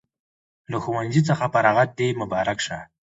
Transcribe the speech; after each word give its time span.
له 0.71 0.77
ښوونځي 0.83 1.21
څخه 1.29 1.45
فراغت 1.53 1.89
د 1.97 1.99
مبارک 2.21 2.59
شه 2.65 2.77